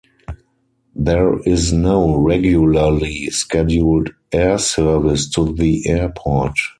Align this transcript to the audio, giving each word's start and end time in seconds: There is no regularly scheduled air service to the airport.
There 0.95 1.37
is 1.47 1.71
no 1.71 2.15
regularly 2.17 3.27
scheduled 3.29 4.09
air 4.31 4.57
service 4.57 5.29
to 5.29 5.53
the 5.53 5.83
airport. 5.87 6.53